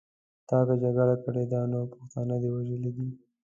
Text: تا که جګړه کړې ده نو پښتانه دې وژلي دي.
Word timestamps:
تا 0.47 0.57
که 0.69 0.73
جګړه 0.83 1.15
کړې 1.23 1.43
ده 1.51 1.59
نو 1.71 1.79
پښتانه 1.93 2.35
دې 2.41 2.49
وژلي 2.55 2.91
دي. 2.97 3.07